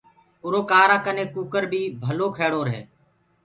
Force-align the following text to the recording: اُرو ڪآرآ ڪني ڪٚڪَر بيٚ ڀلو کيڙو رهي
اُرو 0.43 0.61
ڪآرآ 0.71 0.97
ڪني 1.05 1.25
ڪٚڪَر 1.35 1.63
بيٚ 1.71 1.93
ڀلو 2.03 2.27
کيڙو 2.37 2.61
رهي 2.67 2.81